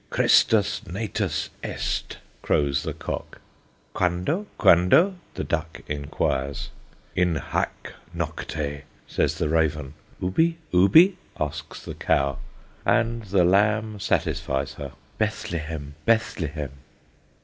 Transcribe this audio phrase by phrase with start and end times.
[0.09, 3.39] "Christus natus est," crows the cock.
[3.93, 4.47] "Quando?
[4.57, 6.71] Quando?" the duck inquires.
[7.15, 9.93] "In hac nocte," says the raven.
[10.19, 10.57] "Ubi?
[10.71, 12.39] Ubi?" asks the cow,
[12.83, 16.71] and the lamb satisfies her: "Bethlehem, Bethlehem."